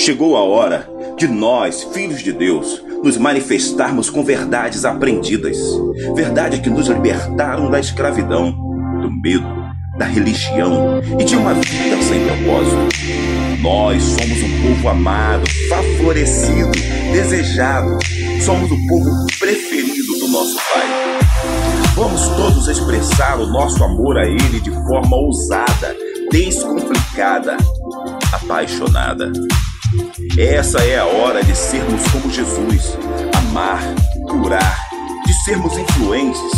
[0.00, 5.58] Chegou a hora de nós, filhos de Deus, nos manifestarmos com verdades aprendidas,
[6.14, 8.50] verdades que nos libertaram da escravidão,
[9.02, 9.46] do medo,
[9.98, 13.60] da religião e de uma vida sem propósito.
[13.60, 16.72] Nós somos um povo amado, favorecido,
[17.12, 17.98] desejado.
[18.42, 21.20] Somos o povo preferido do nosso Pai.
[21.94, 25.94] Vamos todos expressar o nosso amor a Ele de forma ousada,
[26.32, 27.58] descomplicada,
[28.32, 29.30] apaixonada.
[30.38, 32.96] Essa é a hora de sermos como Jesus,
[33.36, 33.82] amar,
[34.28, 34.88] curar,
[35.26, 36.52] de sermos influentes,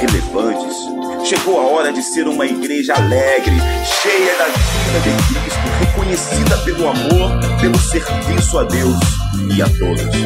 [0.00, 0.76] relevantes.
[1.24, 6.88] Chegou a hora de ser uma igreja alegre, cheia da vida de Cristo, reconhecida pelo
[6.88, 8.98] amor, pelo serviço a Deus
[9.54, 10.16] e a todos.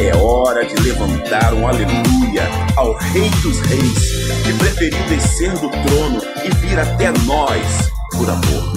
[0.00, 6.20] É hora de levantar um aleluia ao Rei dos Reis, que preferiu descer do trono
[6.44, 8.72] e vir até nós por amor.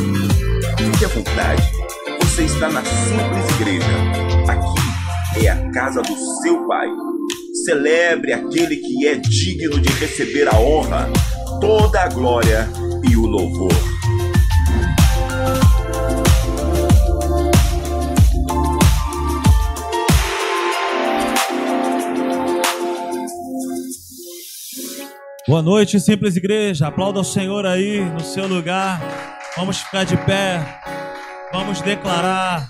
[0.77, 1.84] Fique à vontade
[2.35, 3.85] você está na simples igreja.
[4.49, 6.85] Aqui é a casa do seu Pai.
[7.63, 11.09] Celebre aquele que é digno de receber a honra,
[11.61, 12.67] toda a glória
[13.09, 13.71] e o louvor.
[25.47, 26.87] Boa noite, simples igreja.
[26.87, 28.99] Aplauda o Senhor aí no seu lugar.
[29.55, 30.94] Vamos ficar de pé.
[31.57, 32.67] Vamos declarar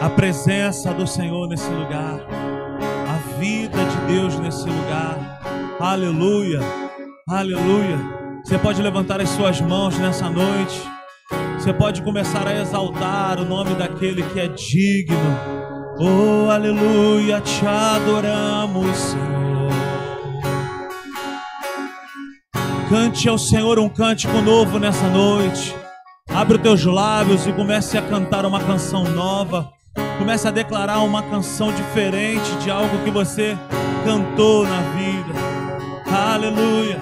[0.00, 2.20] a presença do Senhor nesse lugar,
[3.08, 5.40] a vida de Deus nesse lugar.
[5.80, 6.60] Aleluia,
[7.28, 7.98] aleluia.
[8.44, 10.80] Você pode levantar as suas mãos nessa noite.
[11.58, 15.18] Você pode começar a exaltar o nome daquele que é digno.
[15.98, 19.72] Oh, aleluia, te adoramos, Senhor.
[22.88, 25.74] Cante ao Senhor um cântico novo nessa noite.
[26.34, 29.72] Abre os teus lábios e comece a cantar uma canção nova.
[30.18, 33.56] Comece a declarar uma canção diferente de algo que você
[34.04, 35.34] cantou na vida.
[36.10, 37.00] Aleluia.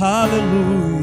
[0.00, 0.97] Aleluia.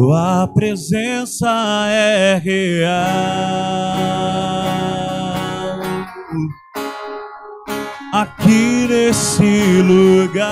[0.00, 1.50] Tua presença
[1.88, 2.94] é real.
[8.14, 10.46] Aqui nesse lugar,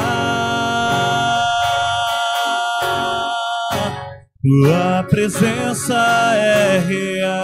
[4.42, 5.94] tua presença
[6.34, 7.36] é real.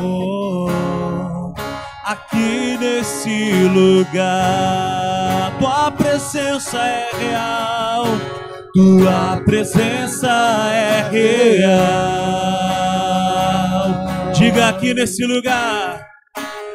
[0.00, 1.52] Oh,
[2.06, 8.43] aqui nesse lugar, tua presença é real
[8.74, 10.28] tua presença
[10.72, 11.94] é real.
[14.34, 16.04] Diga aqui nesse lugar,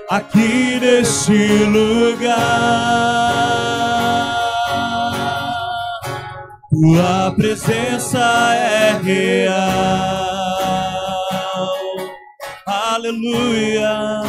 [0.10, 2.40] aqui nesse lugar.
[6.70, 9.60] Tua presença é real.
[12.66, 14.22] Aleluia,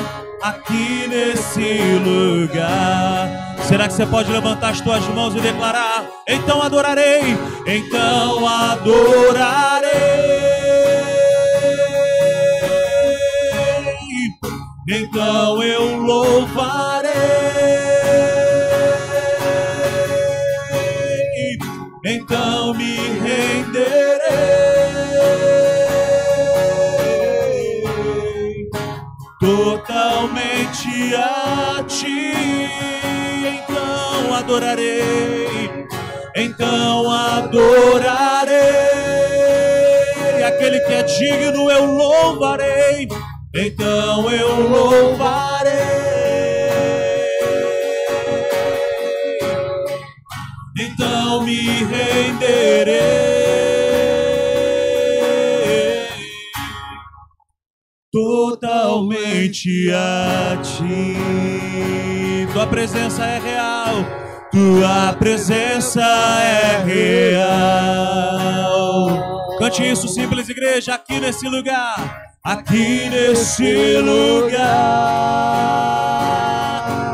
[0.42, 3.39] aqui nesse lugar.
[3.70, 6.04] Será que você pode levantar as tuas mãos e declarar?
[6.26, 9.90] Então adorarei, então adorarei.
[14.88, 17.12] Então eu louvarei.
[22.04, 24.18] Então me renderei.
[29.38, 32.90] Totalmente a ti
[34.40, 35.86] adorarei,
[36.34, 38.58] então adorarei.
[40.46, 43.06] Aquele que é digno eu louvarei,
[43.54, 45.70] então eu louvarei.
[50.78, 53.20] Então me renderei.
[58.12, 61.16] Totalmente a ti,
[62.52, 64.04] tua presença é real.
[64.50, 67.60] Tua presença é real.
[69.58, 72.28] Cante isso, simples igreja, aqui nesse lugar.
[72.42, 74.58] Aqui nesse lugar.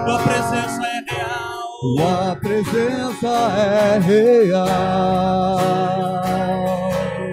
[0.06, 1.68] Tua presença é real.
[1.96, 3.28] Tua presença
[3.58, 5.58] é real.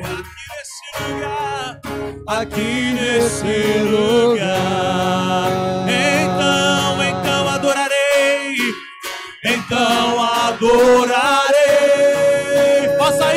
[0.04, 1.80] Aqui nesse lugar.
[2.28, 4.73] Aqui nesse lugar.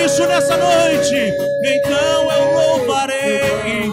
[0.06, 1.34] Isso nessa noite.
[1.64, 3.92] Então eu louvarei.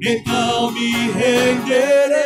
[0.00, 2.22] Então me renderei.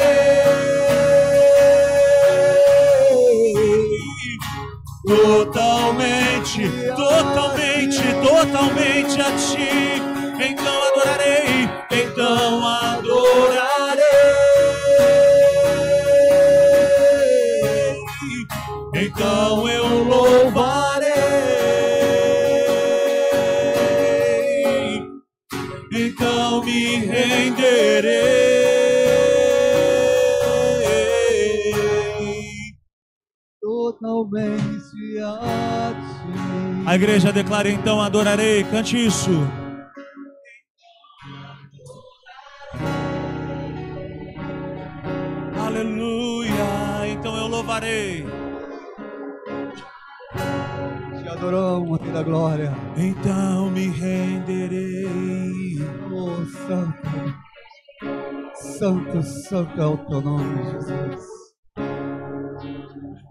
[5.07, 9.86] totalmente, totalmente, totalmente a ti.
[26.19, 28.57] Então me renderei.
[33.61, 36.87] totalmente a ti.
[36.87, 39.31] A igreja declara então: adorarei, cante isso.
[45.59, 48.25] Aleluia, então eu louvarei.
[51.23, 52.73] Te adoramos, Rei da Glória.
[52.97, 55.56] Então me renderei.
[56.19, 57.11] Oh, Santo.
[58.55, 61.27] Santo, Santo é o teu nome, Jesus.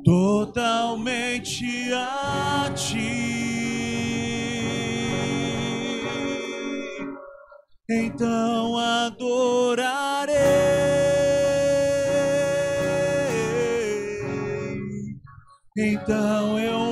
[0.04, 3.26] Totalmente a ti.
[7.90, 10.36] Então adorarei.
[15.76, 16.85] Então eu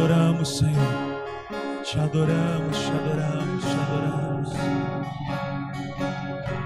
[0.00, 1.84] adoramos, Senhor.
[1.84, 4.48] Te adoramos, te adoramos, te adoramos.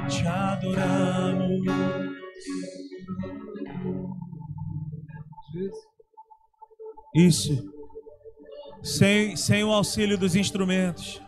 [0.08, 1.60] Te adoramos.
[7.14, 7.74] Isso.
[8.82, 11.20] Sem, sem o auxílio dos instrumentos.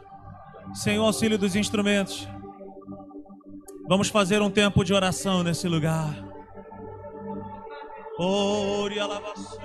[0.75, 2.29] Sem o auxílio dos instrumentos.
[3.89, 6.25] Vamos fazer um tempo de oração nesse lugar.
[9.01, 9.59] Alabaçu,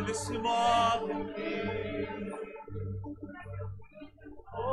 [0.00, 1.12] Ele se move.
[1.12, 1.94] aqui.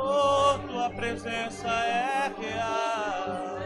[0.04, 3.56] Oh, tua presença é real.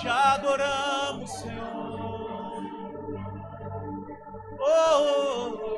[0.00, 2.62] Te adoramos, Senhor.
[4.60, 5.74] Oh, oh, oh.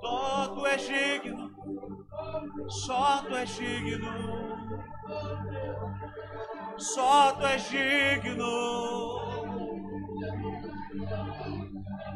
[0.00, 1.50] Só tu és digno.
[2.68, 4.46] Só tu és digno.
[6.78, 9.16] Só tu és digno.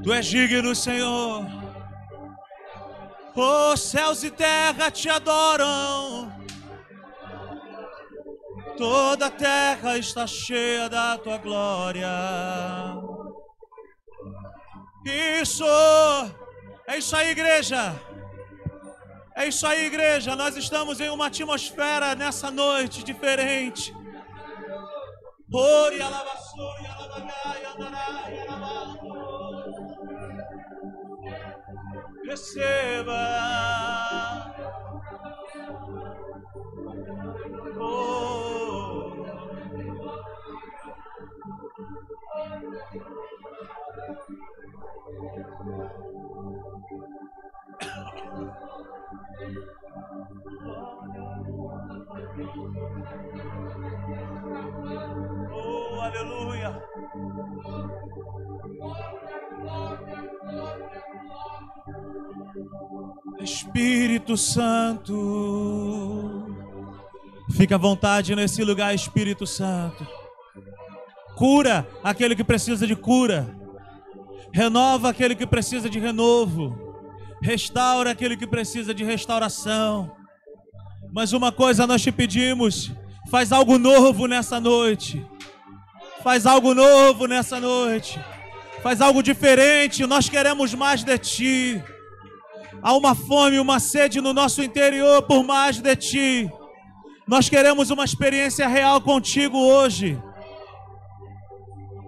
[0.02, 1.47] Tu és digno, Senhor.
[3.35, 6.31] Os céus e terra te adoram.
[8.76, 12.09] Toda a terra está cheia da tua glória.
[15.40, 15.64] Isso!
[16.87, 17.95] É isso aí, igreja.
[19.37, 20.37] É isso aí, igreja.
[20.37, 23.95] Nós estamos em uma atmosfera nessa noite diferente.
[25.52, 27.64] Ori alabassori alabagai
[28.47, 29.11] alabando.
[32.25, 33.23] Receba.
[37.80, 38.30] Oh.
[56.21, 56.83] Aleluia.
[63.41, 65.15] Espírito Santo.
[67.53, 70.07] Fica à vontade nesse lugar, Espírito Santo.
[71.37, 73.57] Cura aquele que precisa de cura.
[74.53, 76.77] Renova aquele que precisa de renovo.
[77.41, 80.15] Restaura aquele que precisa de restauração.
[81.11, 82.93] Mas uma coisa nós te pedimos:
[83.31, 85.27] faz algo novo nessa noite.
[86.23, 88.21] Faz algo novo nessa noite.
[88.83, 90.07] Faz algo diferente.
[90.07, 91.83] Nós queremos mais de ti.
[92.83, 96.50] Há uma fome, uma sede no nosso interior por mais de ti.
[97.27, 100.21] Nós queremos uma experiência real contigo hoje.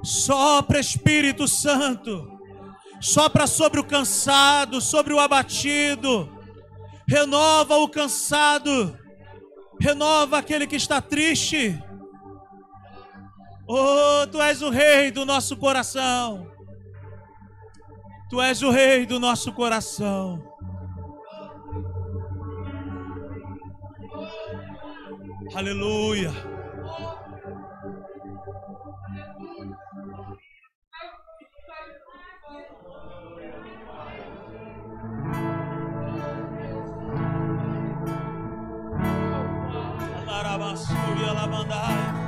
[0.03, 2.29] Sopra Espírito Santo.
[3.01, 6.29] Sopra sobre o cansado, sobre o abatido.
[7.09, 8.99] Renova o cansado.
[9.81, 11.83] Renova aquele que está triste.
[13.75, 16.47] Oh, tu és o rei do nosso coração.
[18.29, 20.43] Tu és o rei do nosso coração.
[25.55, 26.31] Aleluia.
[40.21, 42.23] Alarabassuri alabandai.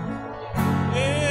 [0.96, 1.24] Eri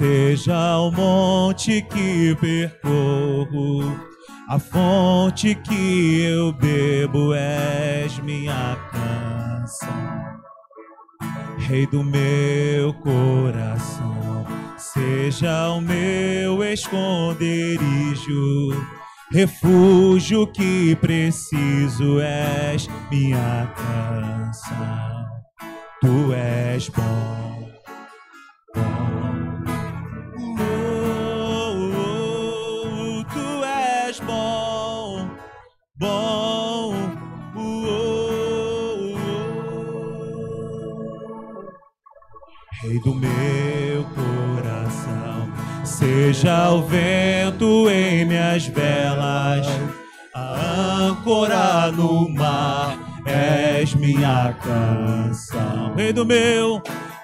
[0.00, 2.99] seja o monte que percorro,
[4.50, 9.88] a fonte que eu bebo és minha canção.
[11.56, 14.44] Rei do meu coração,
[14.76, 17.78] seja o meu esconderijo,
[19.30, 25.28] refúgio que preciso és minha canção.
[26.00, 27.49] Tu és bom,
[46.32, 49.66] seja o vento em minhas velas,
[50.32, 52.96] a âncora no mar,
[53.26, 55.92] és minha canção.
[55.96, 56.80] Rei do meu,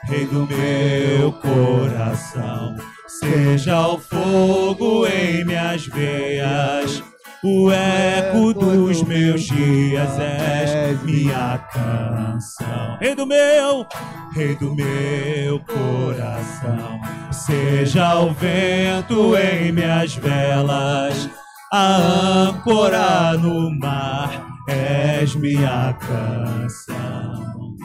[0.08, 2.74] Rei do meu coração,
[3.06, 7.00] seja o fogo em minhas veias.
[7.48, 12.96] O eco dos meus dias és minha canção.
[13.00, 13.86] Rei do meu,
[14.34, 17.00] Rei do meu coração,
[17.30, 21.30] seja o vento em minhas velas,
[21.72, 21.96] a
[22.48, 27.76] âncora no mar, és minha canção.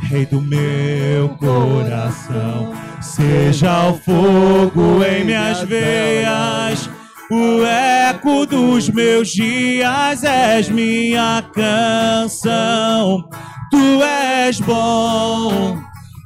[0.00, 6.90] Rei do meu coração, seja o fogo em minhas veias.
[7.32, 13.28] O eco dos meus dias és minha canção.
[13.70, 15.78] Tu és bom,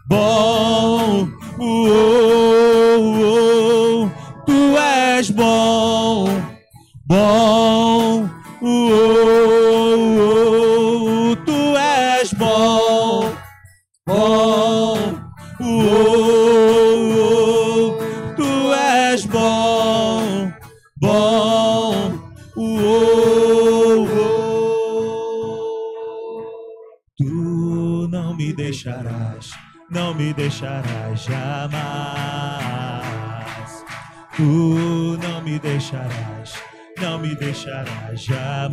[0.08, 1.28] bom.
[1.58, 2.08] Oh,
[2.98, 3.20] oh,
[4.06, 4.10] oh.
[4.46, 6.26] Tu és bom,
[7.06, 8.30] bom.
[30.24, 31.84] Me deixarás jamais.
[34.34, 36.54] Tu não me deixarás,
[36.98, 38.72] não me deixarás jamais.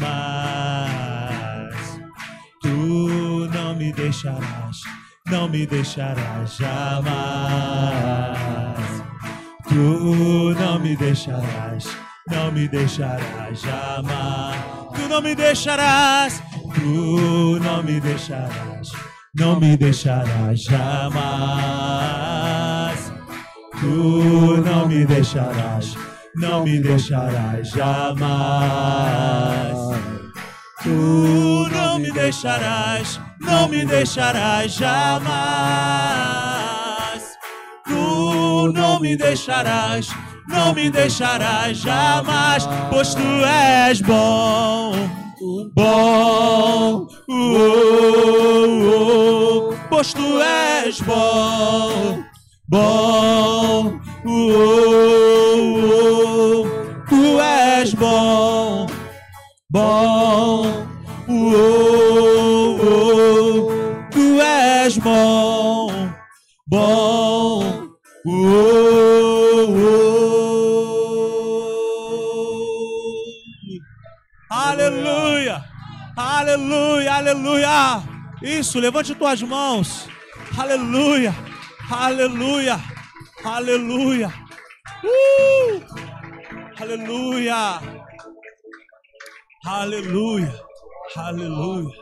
[2.62, 4.78] Tu não me deixarás,
[5.28, 7.12] não me deixarás jamais.
[9.68, 11.98] Tu não me deixarás,
[12.30, 14.64] não me deixarás jamais.
[14.96, 16.42] Tu não me deixarás,
[16.74, 18.92] tu não me deixarás,
[19.34, 21.12] não me deixarás jamais.
[23.80, 25.96] Tu não me deixarás,
[26.36, 28.32] não me deixarás jamais.
[30.84, 35.32] Tu não me deixarás, não me deixarás jamais.
[37.86, 40.10] Tu não me deixarás,
[40.48, 44.92] não me deixarás jamais, pois tu és bom,
[45.42, 52.24] bom, oh, oh, pois tu és bom,
[52.70, 54.00] bom,
[57.10, 58.86] tu és bom,
[59.72, 60.11] bom,
[77.22, 78.04] aleluia.
[78.42, 80.08] Isso, levante tuas mãos.
[80.58, 81.34] Aleluia,
[81.90, 82.80] aleluia,
[83.44, 84.34] aleluia.
[85.04, 86.02] Uh!
[86.82, 87.80] Aleluia.
[89.64, 90.66] Aleluia.
[91.16, 91.96] Aleluia.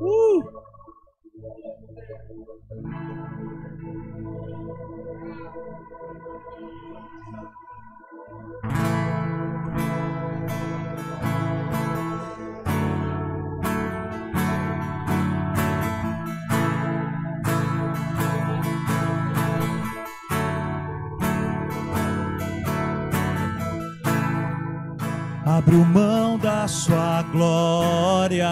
[0.00, 0.58] Uh!
[25.58, 28.48] Abriu mão da sua glória.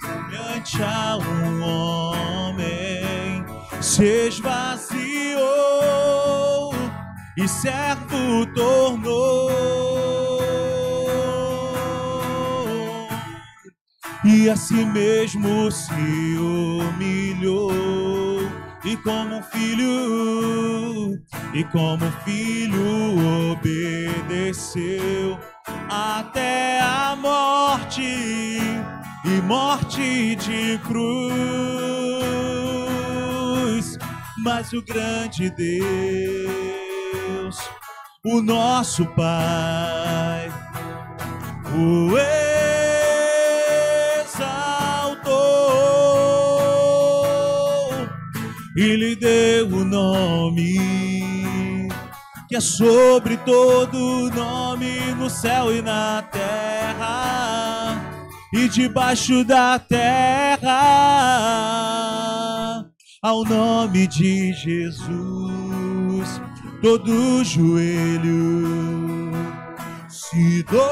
[0.00, 3.44] Semelhante a um homem
[3.80, 5.42] se esvaziou
[7.36, 9.50] e servo tornou.
[14.24, 15.92] E a si mesmo se
[16.38, 17.74] humilhou
[18.84, 20.23] e como um filho,
[21.54, 25.38] e como filho obedeceu
[25.88, 28.02] até a morte
[29.24, 31.14] e morte de cruz.
[34.42, 36.50] Mas o grande Deus,
[38.24, 40.50] o nosso Pai,
[41.72, 42.18] o
[44.18, 44.64] exaltou
[48.76, 51.03] e lhe deu o nome
[52.48, 58.02] que é sobre todo nome no céu e na terra
[58.52, 60.70] e debaixo da terra
[63.22, 66.40] ao nome de Jesus
[66.82, 69.32] todo joelho
[70.08, 70.84] se dobrará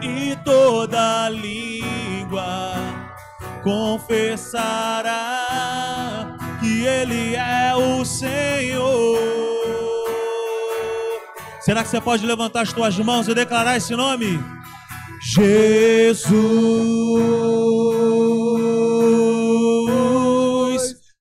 [0.00, 2.74] e toda língua
[3.64, 5.39] confessará
[7.00, 9.18] Ele é o Senhor.
[11.62, 14.38] Será que você pode levantar as tuas mãos e declarar esse nome?
[15.22, 16.34] Jesus,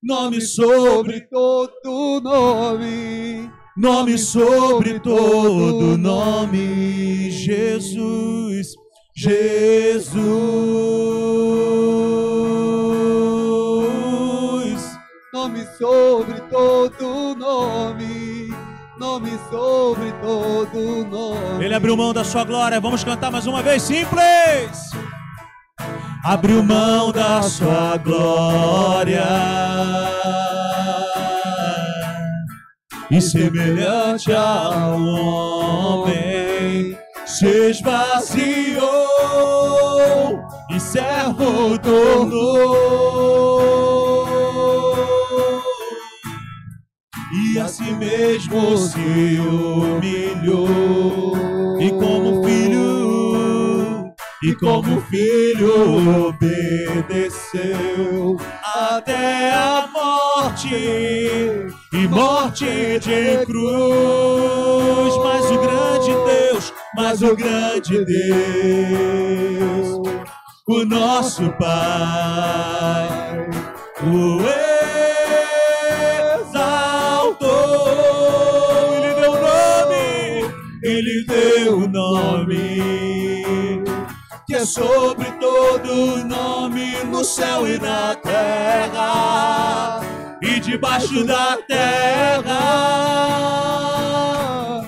[0.03, 3.49] nome sobre todo nome.
[3.77, 8.73] Nome sobre todo nome, Jesus,
[9.15, 10.19] Jesus.
[15.49, 18.53] Nome sobre todo nome.
[18.99, 21.65] Nome sobre todo nome.
[21.65, 24.91] Ele abriu mão da sua glória, vamos cantar mais uma vez, simples.
[26.23, 29.25] Abriu mão da sua glória
[33.09, 38.77] e semelhante ao homem se esvaziou
[40.69, 43.08] e servo tornou
[47.59, 50.69] a si mesmo se humilhou.
[51.79, 52.89] E como filho
[54.41, 57.67] e como filho obedeceu
[58.63, 60.69] até a morte.
[61.93, 65.15] E morte de cruz.
[65.23, 69.39] Mas o grande Deus mas o grande Deus
[70.67, 73.07] o nosso Pai
[74.03, 74.68] o
[80.99, 83.83] ele deu o nome
[84.45, 90.01] que é sobre todo nome no céu e na terra
[90.41, 92.59] e debaixo da terra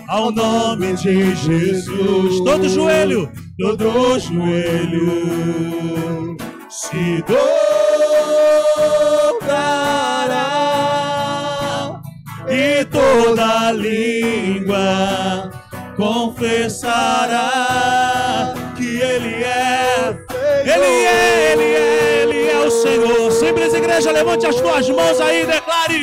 [0.09, 2.41] ao nome de Jesus.
[2.43, 5.07] Todo joelho todo joelho
[6.69, 7.23] se
[9.37, 9.61] dobrará
[12.49, 15.20] e toda língua
[16.01, 17.43] confessará
[18.75, 20.17] que Ele é,
[20.65, 23.31] Ele é, Ele é, Ele é o Senhor.
[23.31, 26.01] Simples igreja, levante as tuas mãos aí e declare: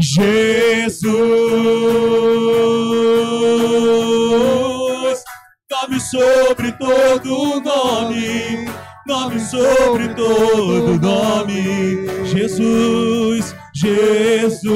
[0.00, 1.12] Jesus,
[5.70, 8.68] nome sobre todo nome,
[9.06, 14.66] nome sobre todo nome, Jesus, Jesus,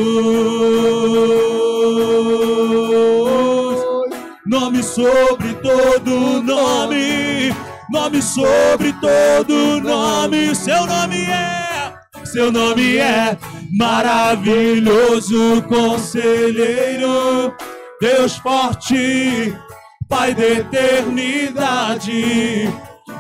[4.51, 7.55] nome sobre todo nome,
[7.89, 11.93] nome sobre todo nome, seu nome é,
[12.25, 13.39] seu nome é
[13.79, 17.55] maravilhoso conselheiro,
[18.01, 19.57] Deus forte,
[20.09, 22.11] Pai da eternidade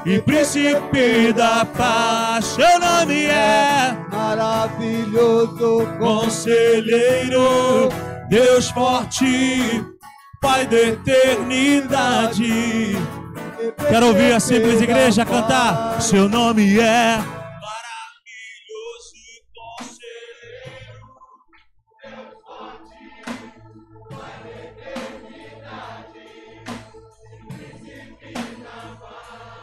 [0.04, 2.44] e príncipe da paz.
[2.46, 7.88] Seu nome é Maravilhoso conselheiro,
[8.28, 9.84] Deus forte,
[10.40, 12.96] Pai da eternidade.
[13.90, 16.00] Quero ouvir a simples igreja cantar.
[16.00, 17.26] Seu nome é maravilhoso
[19.54, 20.00] conselheiro.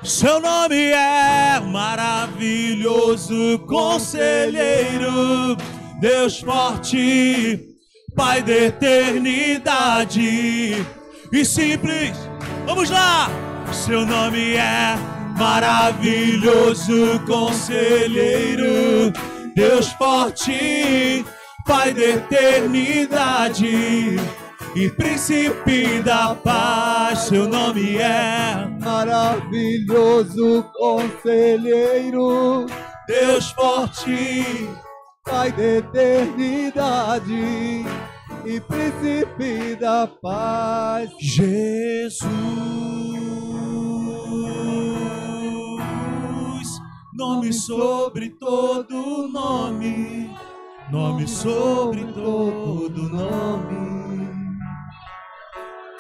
[0.04, 5.58] Seu nome é maravilhoso conselheiro,
[6.00, 7.77] Deus forte,
[8.18, 10.20] Pai da eternidade
[11.32, 12.18] e simples.
[12.66, 13.30] Vamos lá!
[13.72, 14.98] Seu nome é
[15.38, 19.14] maravilhoso conselheiro,
[19.56, 21.24] Deus forte,
[21.64, 23.68] Pai da eternidade
[24.76, 27.20] e príncipe da paz.
[27.20, 32.66] Seu nome é maravilhoso conselheiro,
[33.08, 34.68] Deus forte,
[35.30, 37.34] Pai da eternidade
[38.46, 41.10] e príncipe da paz.
[41.20, 42.30] Jesus,
[47.14, 50.34] nome sobre todo nome,
[50.90, 54.48] nome sobre todo nome.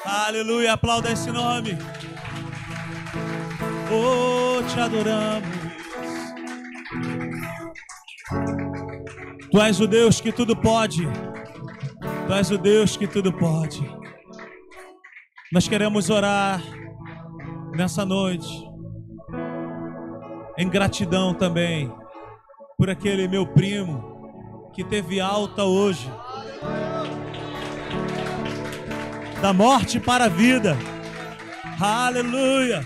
[0.05, 1.77] Aleluia, aplauda esse nome.
[3.91, 5.56] Oh, te adoramos.
[9.57, 11.01] Tu és o Deus que tudo pode.
[12.27, 13.81] Tu és o Deus que tudo pode.
[15.51, 16.61] Nós queremos orar
[17.75, 18.47] nessa noite
[20.59, 21.91] em gratidão também
[22.77, 26.07] por aquele meu primo que teve alta hoje.
[29.41, 30.77] Da morte para a vida.
[31.81, 32.85] Aleluia.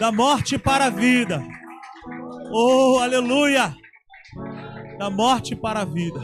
[0.00, 1.44] Da morte para a vida.
[2.50, 3.76] Oh, aleluia.
[4.98, 6.20] Da morte para a vida.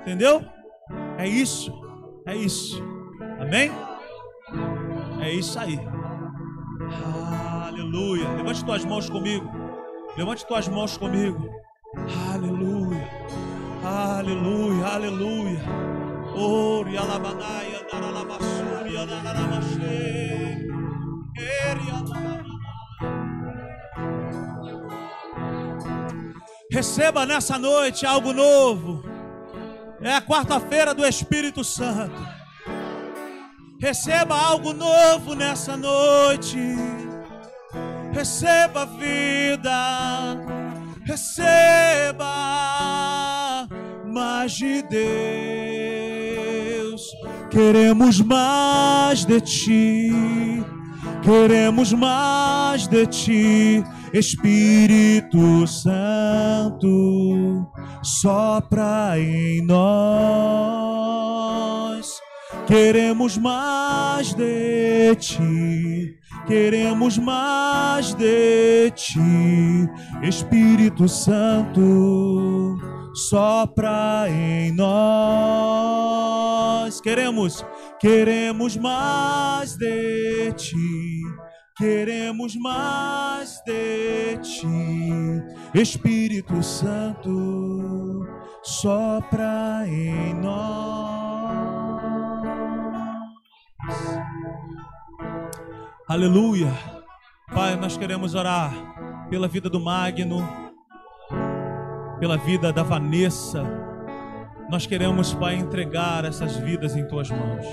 [0.00, 0.42] Entendeu?
[1.18, 1.72] É isso.
[2.26, 2.82] É isso.
[3.40, 3.70] Amém?
[5.20, 5.78] É isso aí.
[7.66, 8.28] Aleluia.
[8.30, 9.48] Levante tuas mãos comigo.
[10.16, 11.48] Levante tuas mãos comigo.
[12.32, 13.08] Aleluia.
[13.84, 14.86] Aleluia.
[14.86, 15.60] Aleluia.
[16.34, 20.66] Ori alabanaia daralabassuri adaralamashe.
[21.36, 22.41] Eri alabanai.
[26.82, 29.04] Receba nessa noite algo novo.
[30.00, 32.20] É a quarta-feira do Espírito Santo.
[33.78, 36.58] Receba algo novo nessa noite.
[38.10, 39.70] Receba vida.
[41.04, 42.26] Receba
[44.04, 44.82] mais de
[46.82, 47.02] Deus.
[47.48, 50.10] Queremos mais de ti.
[51.22, 57.66] Queremos mais de ti, Espírito Santo,
[58.02, 60.92] sopra em nós.
[62.66, 69.88] Queremos mais de ti, queremos mais de ti,
[70.22, 72.76] Espírito Santo,
[73.14, 77.00] sopra em nós.
[77.00, 77.64] Queremos,
[77.98, 81.22] queremos mais de ti.
[81.76, 85.08] Queremos mais de ti,
[85.74, 88.26] Espírito Santo,
[88.62, 91.22] sopra em nós.
[96.06, 96.70] Aleluia.
[97.54, 98.70] Pai, nós queremos orar
[99.30, 100.46] pela vida do Magno,
[102.20, 103.64] pela vida da Vanessa.
[104.68, 107.64] Nós queremos, Pai, entregar essas vidas em tuas mãos.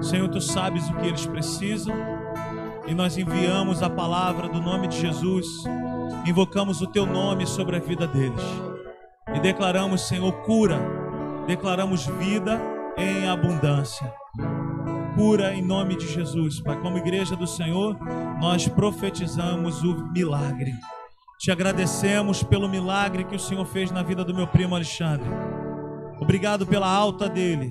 [0.00, 2.17] Senhor, tu sabes o que eles precisam
[2.88, 5.64] e nós enviamos a palavra do nome de Jesus,
[6.26, 8.42] invocamos o teu nome sobre a vida deles
[9.34, 10.80] e declaramos, Senhor, cura,
[11.46, 12.58] declaramos vida
[12.96, 14.10] em abundância.
[15.14, 16.80] Cura em nome de Jesus, Pai.
[16.80, 17.98] Como igreja do Senhor,
[18.40, 20.72] nós profetizamos o milagre.
[21.38, 25.28] Te agradecemos pelo milagre que o Senhor fez na vida do meu primo Alexandre.
[26.20, 27.70] Obrigado pela alta dele.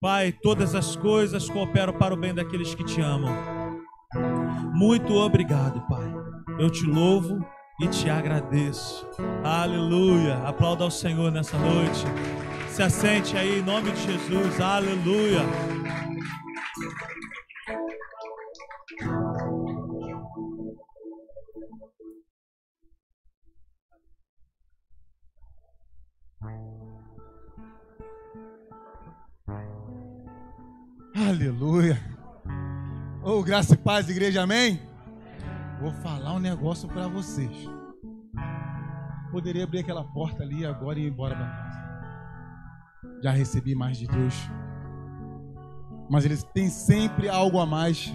[0.00, 3.63] Pai, todas as coisas cooperam para o bem daqueles que te amam.
[4.72, 6.04] Muito obrigado, Pai.
[6.58, 7.44] Eu te louvo
[7.80, 9.08] e te agradeço.
[9.42, 10.36] Aleluia.
[10.46, 12.04] Aplauda ao Senhor nessa noite.
[12.68, 14.60] Se assente aí em nome de Jesus.
[14.60, 15.40] Aleluia.
[31.16, 32.13] Aleluia.
[33.26, 34.78] Oh, graça e paz, igreja, amém?
[35.80, 37.66] Vou falar um negócio para vocês.
[39.30, 41.80] Poderia abrir aquela porta ali agora e ir embora para casa.
[43.22, 44.34] Já recebi mais de Deus.
[46.10, 48.12] Mas eles têm sempre algo a mais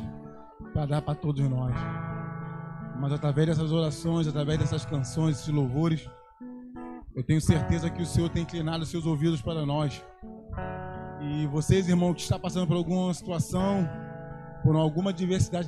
[0.74, 1.74] para dar para todos nós.
[3.00, 6.08] Mas através dessas orações, através dessas canções, desses louvores,
[7.16, 10.06] eu tenho certeza que o Senhor tem inclinado seus ouvidos para nós.
[11.20, 13.90] E vocês, irmãos, que estão passando por alguma situação,
[14.64, 15.68] por alguma adversidade